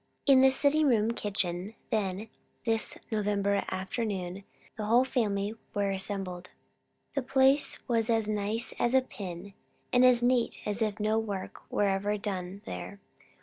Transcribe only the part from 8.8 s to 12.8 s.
a pin, and as neat as if no work were ever done